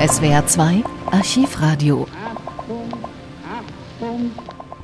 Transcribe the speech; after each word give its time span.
SWR 0.00 0.46
2 0.46 0.82
Archivradio. 1.10 2.06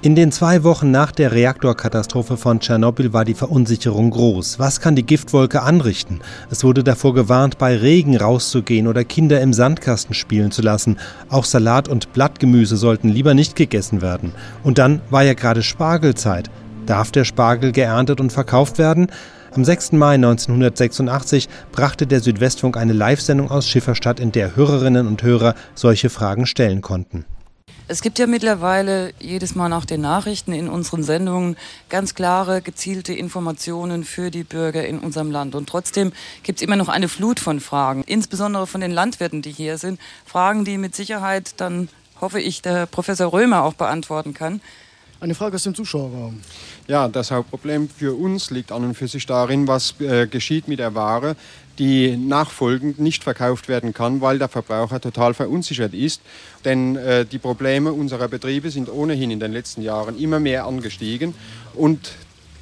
In 0.03 0.15
den 0.15 0.31
zwei 0.31 0.63
Wochen 0.63 0.91
nach 0.91 1.11
der 1.11 1.33
Reaktorkatastrophe 1.33 2.37
von 2.37 2.61
Tschernobyl 2.61 3.15
war 3.15 3.25
die 3.25 3.33
Verunsicherung 3.33 4.11
groß. 4.11 4.59
Was 4.59 4.83
kann 4.83 4.95
die 4.95 5.07
Giftwolke 5.07 5.63
anrichten? 5.63 6.21
Es 6.51 6.65
wurde 6.65 6.85
davor 6.85 7.15
gewarnt, 7.15 7.57
bei 7.57 7.75
Regen 7.79 8.15
rauszugehen 8.15 8.87
oder 8.87 9.05
Kinder 9.05 9.41
im 9.41 9.55
Sandkasten 9.55 10.15
spielen 10.15 10.51
zu 10.51 10.61
lassen. 10.61 10.99
Auch 11.31 11.47
Salat 11.47 11.89
und 11.89 12.13
Blattgemüse 12.13 12.77
sollten 12.77 13.09
lieber 13.09 13.33
nicht 13.33 13.57
gegessen 13.57 14.03
werden. 14.03 14.33
Und 14.65 14.77
dann 14.77 15.01
war 15.09 15.23
ja 15.23 15.33
gerade 15.33 15.63
Spargelzeit. 15.63 16.51
Darf 16.85 17.11
der 17.11 17.25
Spargel 17.25 17.73
geerntet 17.73 18.21
und 18.21 18.33
verkauft 18.33 18.77
werden? 18.77 19.07
Am 19.57 19.65
6. 19.65 19.93
Mai 19.93 20.17
1986 20.17 21.49
brachte 21.73 22.07
der 22.07 22.21
Südwestfunk 22.21 22.77
eine 22.77 22.93
Live-Sendung 22.93 23.51
aus 23.51 23.67
Schifferstadt, 23.67 24.21
in 24.21 24.31
der 24.31 24.55
Hörerinnen 24.55 25.07
und 25.07 25.23
Hörer 25.23 25.55
solche 25.75 26.11
Fragen 26.11 26.45
stellen 26.45 26.83
konnten. 26.83 27.25
Es 27.89 28.03
gibt 28.03 28.19
ja 28.19 28.27
mittlerweile 28.27 29.15
jedes 29.19 29.55
Mal 29.55 29.71
nach 29.71 29.87
den 29.87 30.03
Nachrichten 30.03 30.53
in 30.53 30.69
unseren 30.69 31.03
Sendungen 31.03 31.57
ganz 31.89 32.15
klare, 32.15 32.61
gezielte 32.61 33.15
Informationen 33.15 34.05
für 34.05 34.31
die 34.31 34.45
Bürger 34.45 34.87
in 34.87 34.99
unserem 34.99 35.31
Land. 35.31 35.55
Und 35.55 35.71
trotzdem 35.71 36.13
gibt 36.43 36.59
es 36.59 36.63
immer 36.63 36.77
noch 36.77 36.91
eine 36.91 37.09
Flut 37.09 37.41
von 37.41 37.59
Fragen, 37.59 38.05
insbesondere 38.07 38.67
von 38.67 38.83
den 38.83 38.91
Landwirten, 38.91 39.41
die 39.41 39.53
hier 39.53 39.79
sind. 39.79 39.99
Fragen, 40.27 40.67
die 40.67 40.77
mit 40.77 40.95
Sicherheit 40.95 41.55
dann, 41.63 41.89
hoffe 42.21 42.43
ich, 42.43 42.61
der 42.61 42.85
Professor 42.85 43.33
Römer 43.33 43.63
auch 43.63 43.73
beantworten 43.73 44.35
kann. 44.35 44.61
Eine 45.19 45.35
Frage 45.35 45.55
aus 45.55 45.63
dem 45.63 45.75
Zuschauerraum. 45.75 46.41
Ja, 46.89 47.09
das 47.09 47.31
Hauptproblem 47.31 47.89
für 47.89 48.15
uns 48.15 48.51
liegt 48.51 48.71
an 48.71 48.85
und 48.85 48.95
für 48.95 49.09
sich 49.09 49.25
darin, 49.25 49.67
was 49.67 49.99
äh, 49.99 50.27
geschieht 50.27 50.69
mit 50.69 50.79
der 50.79 50.95
Ware, 50.95 51.37
die 51.79 52.19
nachfolgend 52.19 52.99
nicht 52.99 53.25
verkauft 53.25 53.69
werden 53.69 53.95
kann, 53.95 54.21
weil 54.21 54.39
der 54.39 54.49
Verbraucher 54.49 55.01
total 55.01 55.33
verunsichert 55.33 55.95
ist. 55.95 56.21
Denn 56.67 56.97
äh, 56.97 57.25
die 57.25 57.39
Probleme 57.39 57.93
unserer 57.93 58.29
Betriebe 58.29 58.71
sind 58.71 58.91
ohnehin 58.91 59.31
in 59.31 59.41
den 59.41 59.53
letzten 59.53 59.81
Jahren 59.81 60.19
immer 60.19 60.39
mehr 60.39 60.67
angestiegen 60.67 61.35
und 61.75 62.13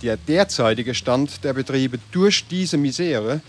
der 0.02 0.16
derzeitige 0.16 0.94
Stand 0.94 1.42
der 1.42 1.54
Betriebe 1.54 1.98
durch 2.12 2.46
diese 2.48 2.76
Misere 2.76 3.40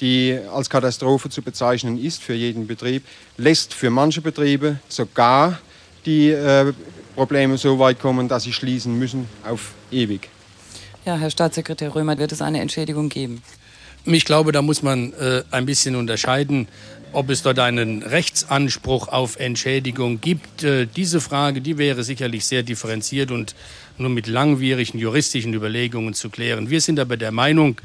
die 0.00 0.38
als 0.50 0.70
Katastrophe 0.70 1.28
zu 1.28 1.42
bezeichnen 1.42 2.02
ist 2.02 2.22
für 2.22 2.32
jeden 2.32 2.66
Betrieb, 2.66 3.04
lässt 3.36 3.74
für 3.74 3.90
manche 3.90 4.22
Betriebe 4.22 4.78
sogar 4.88 5.60
die 6.06 6.30
äh, 6.30 6.72
Probleme 7.20 7.58
so 7.58 7.78
weit 7.78 8.00
kommen, 8.00 8.28
dass 8.28 8.44
sie 8.44 8.52
schließen 8.54 8.98
müssen 8.98 9.26
auf 9.46 9.72
ewig. 9.90 10.30
Ja, 11.04 11.18
Herr 11.18 11.30
Staatssekretär 11.30 11.94
Römer, 11.94 12.16
wird 12.16 12.32
es 12.32 12.40
eine 12.40 12.62
Entschädigung 12.62 13.10
geben? 13.10 13.42
Ich 14.06 14.24
glaube, 14.24 14.52
da 14.52 14.62
muss 14.62 14.82
man 14.82 15.12
äh, 15.12 15.42
ein 15.50 15.66
bisschen 15.66 15.96
unterscheiden, 15.96 16.66
ob 17.12 17.28
es 17.28 17.42
dort 17.42 17.58
einen 17.58 18.02
Rechtsanspruch 18.02 19.08
auf 19.08 19.38
Entschädigung 19.38 20.22
gibt. 20.22 20.64
Äh, 20.64 20.86
diese 20.86 21.20
Frage, 21.20 21.60
die 21.60 21.76
wäre 21.76 22.04
sicherlich 22.04 22.46
sehr 22.46 22.62
differenziert 22.62 23.30
und 23.30 23.54
nur 23.98 24.08
mit 24.08 24.26
langwierigen 24.26 24.98
juristischen 24.98 25.52
Überlegungen 25.52 26.14
zu 26.14 26.30
klären. 26.30 26.70
Wir 26.70 26.80
sind 26.80 26.98
aber 26.98 27.18
der 27.18 27.32
Meinung, 27.32 27.76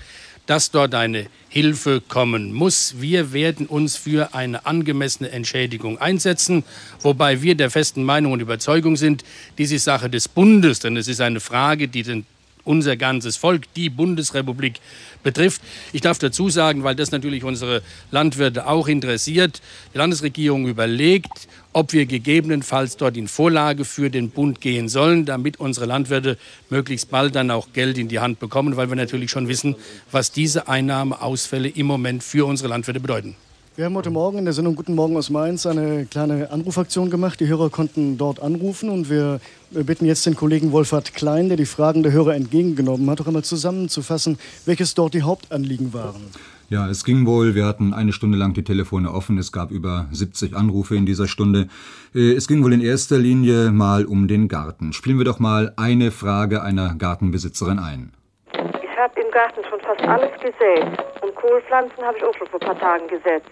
dass 0.45 0.71
dort 0.71 0.93
eine 0.93 1.27
Hilfe 1.49 2.01
kommen 2.01 2.53
muss. 2.53 2.95
Wir 2.99 3.33
werden 3.33 3.65
uns 3.65 3.95
für 3.95 4.33
eine 4.33 4.65
angemessene 4.65 5.31
Entschädigung 5.31 5.97
einsetzen, 5.99 6.63
wobei 7.01 7.41
wir 7.41 7.55
der 7.55 7.71
festen 7.71 8.03
Meinung 8.03 8.33
und 8.33 8.41
Überzeugung 8.41 8.97
sind, 8.97 9.23
dies 9.57 9.71
ist 9.71 9.85
Sache 9.85 10.09
des 10.09 10.27
Bundes, 10.27 10.79
denn 10.79 10.97
es 10.97 11.07
ist 11.07 11.21
eine 11.21 11.39
Frage, 11.39 11.87
die 11.87 12.03
den 12.03 12.25
unser 12.65 12.97
ganzes 12.97 13.37
Volk, 13.37 13.73
die 13.75 13.89
Bundesrepublik 13.89 14.81
betrifft. 15.23 15.61
Ich 15.93 16.01
darf 16.01 16.19
dazu 16.19 16.49
sagen, 16.49 16.83
weil 16.83 16.95
das 16.95 17.11
natürlich 17.11 17.43
unsere 17.43 17.81
Landwirte 18.11 18.67
auch 18.67 18.87
interessiert, 18.87 19.61
die 19.93 19.97
Landesregierung 19.97 20.67
überlegt, 20.67 21.47
ob 21.71 21.93
wir 21.93 22.05
gegebenenfalls 22.05 22.97
dort 22.97 23.17
in 23.17 23.27
Vorlage 23.27 23.85
für 23.85 24.09
den 24.09 24.29
Bund 24.29 24.61
gehen 24.61 24.89
sollen, 24.89 25.25
damit 25.25 25.59
unsere 25.59 25.85
Landwirte 25.85 26.37
möglichst 26.69 27.09
bald 27.09 27.35
dann 27.35 27.51
auch 27.51 27.73
Geld 27.73 27.97
in 27.97 28.07
die 28.07 28.19
Hand 28.19 28.39
bekommen, 28.39 28.77
weil 28.77 28.89
wir 28.89 28.95
natürlich 28.95 29.31
schon 29.31 29.47
wissen, 29.47 29.75
was 30.11 30.31
diese 30.31 30.67
Einnahmeausfälle 30.67 31.69
im 31.69 31.85
Moment 31.85 32.23
für 32.23 32.45
unsere 32.45 32.69
Landwirte 32.69 32.99
bedeuten. 32.99 33.35
Wir 33.77 33.83
haben 33.83 33.95
heute 33.95 34.09
Morgen 34.09 34.37
in 34.37 34.45
der 34.45 34.53
Sendung 34.53 34.77
Guten 34.77 34.95
Morgen 34.95 35.17
aus 35.17 35.29
Mainz 35.29 35.65
eine 35.65 36.05
kleine 36.05 36.49
Anrufaktion 36.49 37.09
gemacht. 37.09 37.41
Die 37.41 37.47
Hörer 37.47 37.69
konnten 37.69 38.17
dort 38.17 38.41
anrufen 38.41 38.89
und 38.89 39.09
wir 39.09 39.41
bitten 39.71 40.05
jetzt 40.05 40.25
den 40.25 40.37
Kollegen 40.37 40.71
Wolfhard 40.71 41.13
Klein, 41.13 41.49
der 41.49 41.57
die 41.57 41.65
Fragen 41.65 42.01
der 42.01 42.13
Hörer 42.13 42.35
entgegengenommen 42.35 43.09
hat, 43.09 43.19
auch 43.19 43.27
einmal 43.27 43.43
zusammenzufassen, 43.43 44.39
welches 44.65 44.93
dort 44.93 45.13
die 45.13 45.23
Hauptanliegen 45.23 45.93
waren. 45.93 46.21
Ja, 46.69 46.87
es 46.87 47.03
ging 47.03 47.25
wohl. 47.25 47.53
Wir 47.53 47.65
hatten 47.65 47.93
eine 47.93 48.13
Stunde 48.13 48.37
lang 48.37 48.53
die 48.53 48.63
Telefone 48.63 49.11
offen. 49.11 49.37
Es 49.37 49.51
gab 49.51 49.71
über 49.71 50.05
70 50.13 50.55
Anrufe 50.55 50.95
in 50.95 51.05
dieser 51.05 51.27
Stunde. 51.27 51.67
Äh, 52.15 52.31
es 52.31 52.47
ging 52.47 52.63
wohl 52.63 52.71
in 52.71 52.79
erster 52.79 53.17
Linie 53.17 53.71
mal 53.71 54.05
um 54.05 54.29
den 54.29 54.47
Garten. 54.47 54.93
Spielen 54.93 55.17
wir 55.17 55.25
doch 55.25 55.39
mal 55.39 55.73
eine 55.75 56.11
Frage 56.11 56.63
einer 56.63 56.95
Gartenbesitzerin 56.95 57.79
ein. 57.79 58.13
Ich 58.53 58.97
habe 58.97 59.19
im 59.19 59.29
Garten 59.31 59.59
schon 59.69 59.81
fast 59.81 60.01
alles 60.07 60.31
gesät. 60.39 60.97
Und 61.21 61.35
Kohlpflanzen 61.35 62.01
habe 62.01 62.17
ich 62.17 62.23
auch 62.23 62.33
schon 62.37 62.47
vor 62.47 62.61
ein 62.61 62.67
paar 62.67 62.79
Tagen 62.79 63.07
gesetzt. 63.09 63.51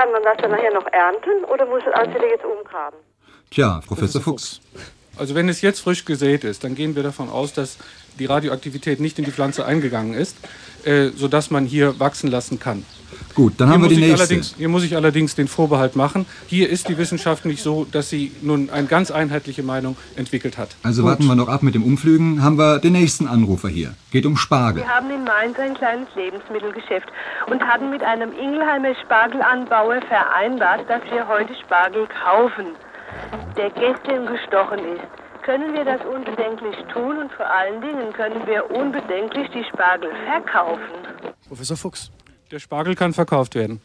Kann 0.00 0.12
man 0.12 0.22
das 0.22 0.38
dann 0.38 0.50
nachher 0.52 0.72
noch 0.72 0.86
ernten 0.86 1.44
oder 1.44 1.66
muss 1.66 1.82
ich 1.86 1.94
alles 1.94 2.14
wieder 2.14 2.26
jetzt 2.26 2.44
umgraben? 2.44 2.96
Tja, 3.50 3.82
Professor 3.86 4.22
Fuchs. 4.22 4.62
Also 5.18 5.34
wenn 5.34 5.46
es 5.50 5.60
jetzt 5.60 5.80
frisch 5.80 6.06
gesät 6.06 6.42
ist, 6.42 6.64
dann 6.64 6.74
gehen 6.74 6.96
wir 6.96 7.02
davon 7.02 7.28
aus, 7.28 7.52
dass 7.52 7.76
die 8.18 8.24
Radioaktivität 8.24 8.98
nicht 8.98 9.18
in 9.18 9.26
die 9.26 9.30
Pflanze 9.30 9.66
eingegangen 9.66 10.14
ist, 10.14 10.38
äh, 10.84 11.08
sodass 11.08 11.50
man 11.50 11.66
hier 11.66 12.00
wachsen 12.00 12.30
lassen 12.30 12.58
kann. 12.58 12.86
Gut, 13.34 13.54
dann 13.58 13.68
hier 13.68 13.74
haben 13.74 13.82
wir 13.82 13.88
die 13.88 13.96
nächste. 13.96 14.40
Hier 14.58 14.68
muss 14.68 14.84
ich 14.84 14.96
allerdings 14.96 15.34
den 15.34 15.48
Vorbehalt 15.48 15.96
machen. 15.96 16.26
Hier 16.46 16.68
ist 16.68 16.88
die 16.88 16.98
Wissenschaft 16.98 17.44
nicht 17.44 17.62
so, 17.62 17.86
dass 17.90 18.10
sie 18.10 18.32
nun 18.42 18.70
eine 18.70 18.86
ganz 18.86 19.10
einheitliche 19.10 19.62
Meinung 19.62 19.96
entwickelt 20.16 20.58
hat. 20.58 20.70
Also 20.82 21.02
Gut. 21.02 21.10
warten 21.12 21.26
wir 21.26 21.34
noch 21.34 21.48
ab 21.48 21.62
mit 21.62 21.74
dem 21.74 21.84
Umflügen. 21.84 22.42
Haben 22.42 22.56
wir 22.56 22.78
den 22.78 22.92
nächsten 22.92 23.26
Anrufer 23.26 23.68
hier. 23.68 23.94
Geht 24.10 24.26
um 24.26 24.36
Spargel. 24.36 24.82
Wir 24.82 24.88
haben 24.88 25.10
in 25.10 25.24
Mainz 25.24 25.58
ein 25.58 25.74
kleines 25.74 26.08
Lebensmittelgeschäft 26.16 27.08
und 27.46 27.62
hatten 27.62 27.90
mit 27.90 28.02
einem 28.02 28.32
Ingelheimer 28.32 28.94
Spargelanbauer 29.04 30.00
vereinbart, 30.08 30.88
dass 30.88 31.02
wir 31.10 31.26
heute 31.28 31.54
Spargel 31.64 32.08
kaufen, 32.24 32.66
der 33.56 33.70
gestern 33.70 34.26
gestochen 34.26 34.78
ist. 34.96 35.20
Können 35.42 35.72
wir 35.72 35.84
das 35.84 36.00
unbedenklich 36.04 36.76
tun 36.92 37.18
und 37.18 37.32
vor 37.32 37.46
allen 37.46 37.80
Dingen 37.80 38.12
können 38.12 38.46
wir 38.46 38.70
unbedenklich 38.70 39.48
die 39.54 39.64
Spargel 39.64 40.10
verkaufen? 40.26 40.92
Professor 41.48 41.76
Fuchs. 41.76 42.10
Der 42.50 42.58
Spargel 42.58 42.96
kann 42.96 43.12
verkauft 43.12 43.54
werden. 43.54 43.80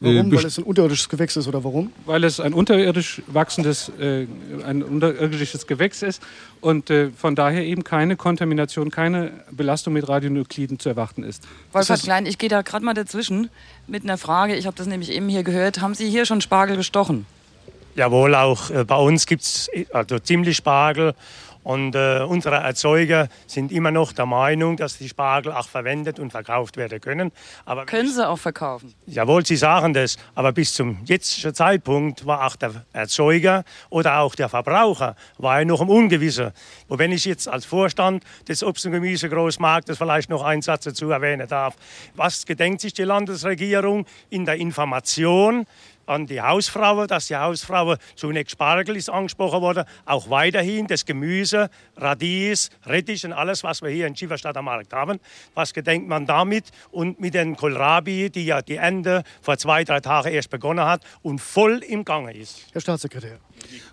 Warum? 0.00 0.32
Äh, 0.32 0.36
Weil 0.36 0.44
es 0.44 0.58
ein 0.58 0.64
unterirdisches 0.64 1.08
Gewächs 1.08 1.36
ist 1.36 1.46
oder 1.46 1.62
warum? 1.62 1.92
Weil 2.04 2.24
es 2.24 2.40
ein 2.40 2.52
unterirdisch 2.52 3.22
wachsendes, 3.28 3.92
äh, 4.00 4.26
ein 4.66 4.82
unterirdisches 4.82 5.68
Gewächs 5.68 6.02
ist 6.02 6.20
und 6.60 6.90
äh, 6.90 7.10
von 7.10 7.36
daher 7.36 7.64
eben 7.64 7.84
keine 7.84 8.16
Kontamination, 8.16 8.90
keine 8.90 9.30
Belastung 9.52 9.92
mit 9.92 10.08
Radionukliden 10.08 10.80
zu 10.80 10.88
erwarten 10.88 11.22
ist. 11.22 11.46
Wolfhard 11.72 12.02
Klein, 12.02 12.26
ich 12.26 12.38
gehe 12.38 12.48
da 12.48 12.62
gerade 12.62 12.84
mal 12.84 12.94
dazwischen 12.94 13.50
mit 13.86 14.02
einer 14.02 14.18
Frage. 14.18 14.56
Ich 14.56 14.66
habe 14.66 14.76
das 14.76 14.88
nämlich 14.88 15.12
eben 15.12 15.28
hier 15.28 15.44
gehört. 15.44 15.80
Haben 15.80 15.94
Sie 15.94 16.10
hier 16.10 16.26
schon 16.26 16.40
Spargel 16.40 16.76
gestochen? 16.76 17.24
Jawohl, 17.94 18.34
auch 18.34 18.70
äh, 18.70 18.84
bei 18.84 18.96
uns 18.96 19.26
gibt 19.26 19.42
es 19.42 19.70
also 19.92 20.18
ziemlich 20.18 20.56
Spargel 20.56 21.14
und 21.68 21.94
äh, 21.94 22.24
unsere 22.26 22.56
Erzeuger 22.56 23.28
sind 23.46 23.72
immer 23.72 23.90
noch 23.90 24.14
der 24.14 24.24
Meinung, 24.24 24.78
dass 24.78 24.96
die 24.96 25.06
Spargel 25.06 25.52
auch 25.52 25.68
verwendet 25.68 26.18
und 26.18 26.30
verkauft 26.30 26.78
werden 26.78 26.98
können. 26.98 27.30
Aber 27.66 27.84
können 27.84 28.10
sie 28.10 28.26
auch 28.26 28.38
verkaufen? 28.38 28.94
Jawohl, 29.04 29.44
sie 29.44 29.56
sagen 29.56 29.92
das. 29.92 30.16
Aber 30.34 30.52
bis 30.52 30.72
zum 30.72 31.04
jetzigen 31.04 31.52
Zeitpunkt 31.52 32.24
war 32.24 32.46
auch 32.46 32.56
der 32.56 32.86
Erzeuger 32.94 33.64
oder 33.90 34.20
auch 34.20 34.34
der 34.34 34.48
Verbraucher 34.48 35.14
war 35.36 35.58
ja 35.58 35.66
noch 35.66 35.82
im 35.82 35.90
Ungewissen. 35.90 36.52
Und 36.86 37.00
wenn 37.00 37.12
ich 37.12 37.26
jetzt 37.26 37.46
als 37.46 37.66
Vorstand 37.66 38.24
des 38.48 38.62
Obst- 38.62 38.86
und 38.86 38.92
Gemüsegroßmarktes 38.92 39.98
vielleicht 39.98 40.30
noch 40.30 40.44
einen 40.44 40.62
Satz 40.62 40.84
dazu 40.84 41.10
erwähnen 41.10 41.48
darf. 41.48 41.76
Was 42.16 42.46
gedenkt 42.46 42.80
sich 42.80 42.94
die 42.94 43.02
Landesregierung 43.04 44.06
in 44.30 44.46
der 44.46 44.54
Information 44.54 45.66
an 46.08 46.26
die 46.26 46.40
Hausfrauen, 46.40 47.06
dass 47.06 47.26
die 47.28 47.36
Hausfrauen 47.36 47.98
zunächst 48.14 48.52
Spargel 48.52 48.96
ist 48.96 49.10
angesprochen 49.10 49.60
worden, 49.60 49.84
auch 50.04 50.30
weiterhin 50.30 50.86
das 50.86 51.04
Gemüse, 51.04 51.70
Radies, 51.96 52.70
Rettich 52.86 53.24
und 53.24 53.32
alles, 53.32 53.62
was 53.62 53.82
wir 53.82 53.90
hier 53.90 54.06
in 54.06 54.16
Schieferstadt 54.16 54.56
am 54.56 54.64
Markt 54.64 54.92
haben. 54.92 55.20
Was 55.54 55.74
gedenkt 55.74 56.08
man 56.08 56.26
damit 56.26 56.64
und 56.90 57.20
mit 57.20 57.34
den 57.34 57.56
Kohlrabi, 57.56 58.30
die 58.30 58.46
ja 58.46 58.62
die 58.62 58.76
Ende 58.76 59.22
vor 59.42 59.58
zwei, 59.58 59.84
drei 59.84 60.00
Tagen 60.00 60.32
erst 60.32 60.50
begonnen 60.50 60.84
hat 60.84 61.02
und 61.22 61.40
voll 61.40 61.82
im 61.86 62.04
Gange 62.04 62.32
ist? 62.34 62.66
Herr 62.72 62.80
Staatssekretär. 62.80 63.38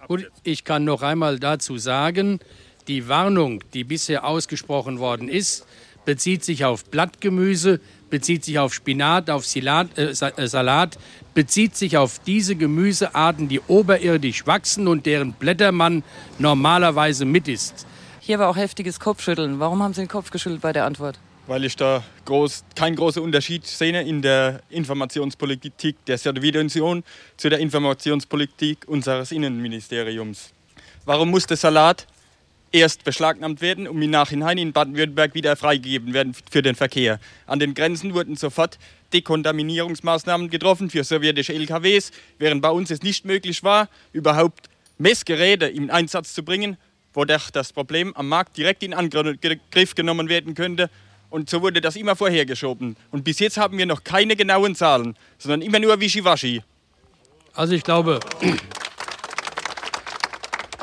Gut, 0.07 0.31
ich 0.43 0.63
kann 0.63 0.83
noch 0.85 1.01
einmal 1.01 1.39
dazu 1.39 1.77
sagen, 1.77 2.39
die 2.87 3.07
Warnung, 3.07 3.63
die 3.73 3.83
bisher 3.83 4.25
ausgesprochen 4.25 4.99
worden 4.99 5.27
ist, 5.27 5.65
bezieht 6.05 6.43
sich 6.43 6.63
auf 6.65 6.85
Blattgemüse, 6.85 7.79
bezieht 8.09 8.45
sich 8.45 8.59
auf 8.59 8.73
Spinat, 8.73 9.29
auf 9.29 9.45
Salat, 9.45 9.97
äh, 9.97 10.11
äh, 10.11 10.47
Salat, 10.47 10.97
bezieht 11.33 11.75
sich 11.75 11.97
auf 11.97 12.19
diese 12.19 12.55
Gemüsearten, 12.55 13.49
die 13.49 13.59
oberirdisch 13.67 14.47
wachsen 14.47 14.87
und 14.87 15.05
deren 15.05 15.33
Blätter 15.33 15.71
man 15.71 16.03
normalerweise 16.39 17.25
mit 17.25 17.47
isst. 17.47 17.85
Hier 18.19 18.39
war 18.39 18.49
auch 18.49 18.57
heftiges 18.57 18.99
Kopfschütteln. 18.99 19.59
Warum 19.59 19.83
haben 19.83 19.93
Sie 19.93 20.01
den 20.01 20.07
Kopf 20.07 20.31
geschüttelt 20.31 20.61
bei 20.61 20.73
der 20.73 20.85
Antwort? 20.85 21.19
weil 21.47 21.63
ich 21.65 21.75
da 21.75 22.03
groß, 22.25 22.63
keinen 22.75 22.95
großen 22.95 23.21
Unterschied 23.21 23.65
sehe 23.65 24.01
in 24.01 24.21
der 24.21 24.61
Informationspolitik 24.69 26.03
der 26.05 26.17
Sowjetunion 26.17 27.03
zu 27.37 27.49
der 27.49 27.59
Informationspolitik 27.59 28.87
unseres 28.87 29.31
Innenministeriums. 29.31 30.51
Warum 31.05 31.29
muss 31.29 31.45
der 31.45 31.57
Salat 31.57 32.07
erst 32.71 33.03
beschlagnahmt 33.03 33.61
werden, 33.61 33.87
um 33.87 34.01
im 34.01 34.09
Nachhinein 34.09 34.57
in 34.57 34.73
Baden-Württemberg 34.73 35.33
wieder 35.33 35.55
freigegeben 35.55 36.13
werden 36.13 36.35
für 36.49 36.61
den 36.61 36.75
Verkehr? 36.75 37.19
An 37.47 37.59
den 37.59 37.73
Grenzen 37.73 38.13
wurden 38.13 38.35
sofort 38.35 38.77
Dekontaminierungsmaßnahmen 39.13 40.49
getroffen 40.49 40.89
für 40.89 41.03
sowjetische 41.03 41.53
LKWs, 41.53 42.11
während 42.37 42.61
bei 42.61 42.69
uns 42.69 42.91
es 42.91 43.01
nicht 43.01 43.25
möglich 43.25 43.63
war, 43.63 43.89
überhaupt 44.13 44.69
Messgeräte 44.97 45.65
in 45.65 45.89
Einsatz 45.89 46.33
zu 46.33 46.43
bringen, 46.43 46.77
wo 47.13 47.23
das 47.23 47.73
Problem 47.73 48.13
am 48.15 48.27
Markt 48.27 48.57
direkt 48.57 48.83
in 48.83 48.93
Angriff 48.93 49.95
genommen 49.95 50.29
werden 50.29 50.53
könnte. 50.53 50.89
Und 51.29 51.49
so 51.49 51.61
wurde 51.61 51.81
das 51.81 51.95
immer 51.95 52.15
vorhergeschoben. 52.15 52.95
Und 53.11 53.23
bis 53.23 53.39
jetzt 53.39 53.57
haben 53.57 53.77
wir 53.77 53.85
noch 53.85 54.03
keine 54.03 54.35
genauen 54.35 54.75
Zahlen, 54.75 55.15
sondern 55.37 55.61
immer 55.61 55.79
nur 55.79 55.99
Wischiwaschi. 55.99 56.61
Also 57.53 57.73
ich 57.73 57.83
glaube, 57.83 58.19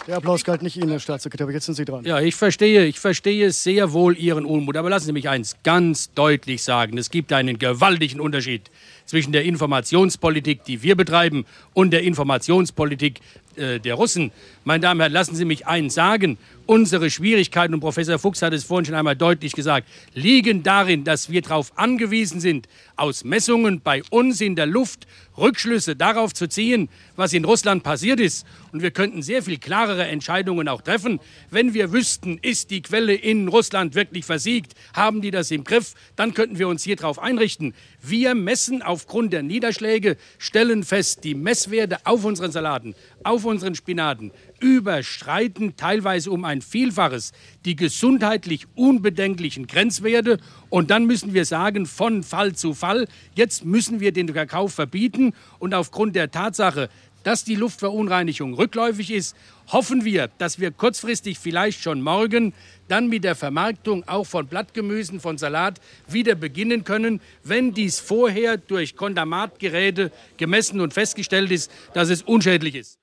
der 0.07 0.17
Applaus 0.17 0.45
galt 0.45 0.63
nicht 0.63 0.77
Ihnen, 0.77 0.91
Herr 0.91 1.01
Staatssekretär, 1.01 1.45
aber 1.45 1.53
jetzt 1.53 1.67
sind 1.67 1.75
Sie 1.75 1.85
dran. 1.85 2.05
Ja, 2.05 2.21
ich 2.21 2.35
verstehe, 2.35 2.85
ich 2.87 2.99
verstehe 2.99 3.51
sehr 3.53 3.93
wohl 3.93 4.17
Ihren 4.17 4.45
Unmut. 4.45 4.77
Aber 4.77 4.91
lassen 4.91 5.07
Sie 5.07 5.13
mich 5.13 5.29
eins 5.29 5.57
ganz 5.63 6.13
deutlich 6.13 6.63
sagen. 6.63 6.99
Es 6.99 7.11
gibt 7.11 7.33
einen 7.33 7.59
gewaltigen 7.59 8.21
Unterschied 8.21 8.71
zwischen 9.07 9.33
der 9.33 9.45
Informationspolitik, 9.45 10.65
die 10.65 10.83
wir 10.83 10.97
betreiben, 10.97 11.45
und 11.75 11.91
der 11.91 12.03
Informationspolitik 12.03 13.21
äh, 13.57 13.79
der 13.79 13.95
Russen. 13.95 14.33
Meine 14.65 14.81
Damen 14.81 14.99
und 14.99 15.03
Herren, 15.03 15.13
lassen 15.13 15.35
Sie 15.35 15.45
mich 15.45 15.67
eins 15.67 15.95
sagen. 15.95 16.39
Unsere 16.67 17.11
Schwierigkeiten, 17.11 17.75
und 17.75 17.81
Professor 17.81 18.19
Fuchs 18.19 18.41
hat 18.43 18.53
es 18.53 18.65
vorhin 18.65 18.87
schon 18.87 18.95
einmal 18.95 19.17
deutlich 19.17 19.53
gesagt, 19.53 19.89
liegen 20.15 20.63
darin, 20.63 21.05
dass 21.05 21.29
wir 21.29 21.43
darauf 21.43 21.77
angewiesen 21.77 22.41
sind, 22.41 22.69
aus 22.97 23.25
Messungen 23.25 23.81
bei 23.81 24.03
uns 24.11 24.41
in 24.41 24.55
der 24.55 24.67
Luft 24.67 25.07
Rückschlüsse 25.37 25.97
darauf 25.97 26.35
zu 26.35 26.49
ziehen, 26.49 26.89
was 27.17 27.33
in 27.33 27.45
Russland 27.45 27.83
passiert 27.83 28.21
ist. 28.21 28.47
Und 28.73 28.83
wir 28.83 28.91
könnten 28.91 29.23
sehr 29.23 29.43
viel 29.43 29.59
klarere 29.59 30.07
Entscheidungen 30.07 30.69
auch 30.69 30.83
treffen, 30.83 31.21
wenn 31.51 31.75
wir 31.75 31.93
wüssten, 31.93 32.39
ist 32.43 32.71
die 32.71 32.83
Quelle 32.83 33.15
in 33.15 33.49
Russland 33.49 33.95
wirklich 33.95 34.25
versiegt, 34.25 34.75
haben 34.95 35.21
die 35.21 35.31
das 35.31 35.51
im 35.51 35.65
Griff, 35.65 35.95
dann 36.17 36.35
könnten 36.35 36.59
wir 36.59 36.69
uns 36.69 36.83
hier 36.83 36.97
darauf 36.97 37.19
einrichten. 37.19 37.75
Wir 38.03 38.35
messen 38.35 38.83
aufgrund 38.83 39.33
der 39.33 39.43
Niederschläge, 39.43 40.17
stellen 40.39 40.85
fest, 40.85 41.25
die 41.25 41.35
Messwerte 41.35 41.99
auf 42.05 42.25
unseren 42.25 42.53
Salaten, 42.53 42.95
auf 43.25 43.42
unseren 43.45 43.75
Spinaten 43.75 44.33
überstreiten 44.61 45.77
teilweise 45.77 46.31
um 46.31 46.45
ein 46.45 46.63
Vielfaches 46.63 47.33
die 47.65 47.77
gesundheitlich 47.77 48.67
unbedenklichen 48.75 49.67
Grenzwerte. 49.67 50.39
Und 50.71 50.91
dann 50.91 51.07
müssen 51.07 51.35
wir 51.35 51.45
sagen, 51.45 51.87
von 51.87 52.23
Fall 52.23 52.55
zu 52.55 52.75
Fall, 52.75 53.09
jetzt 53.35 53.65
müssen 53.65 54.01
wir 54.01 54.13
den 54.13 54.29
Verkauf 54.29 54.75
verbieten. 54.75 55.33
Und 55.59 55.75
aufgrund 55.75 56.17
der 56.17 56.31
Tatsache, 56.31 56.89
dass 57.23 57.45
die 57.45 57.55
Luftverunreinigung 57.55 58.55
rückläufig 58.55 59.11
ist, 59.11 59.37
hoffen 59.69 60.05
wir, 60.05 60.29
dass 60.39 60.59
wir 60.59 60.71
kurzfristig 60.71 61.39
vielleicht 61.39 61.83
schon 61.83 62.03
morgen 62.03 62.53
dann 62.89 63.09
mit 63.09 63.25
der 63.25 63.35
Vermarktung 63.35 64.07
auch 64.09 64.27
von 64.27 64.47
Blattgemüsen, 64.47 65.21
von 65.21 65.39
Salat 65.39 65.81
wieder 66.09 66.35
beginnen 66.35 66.85
können, 66.85 67.21
wenn 67.45 67.73
dies 67.73 68.01
vorher 68.01 68.57
durch 68.57 68.97
Kondamatgeräte 68.97 70.11
gemessen 70.37 70.81
und 70.81 70.93
festgestellt 70.93 71.51
ist, 71.51 71.71
dass 71.95 72.11
es 72.11 72.23
unschädlich 72.23 72.75
ist. 72.75 73.02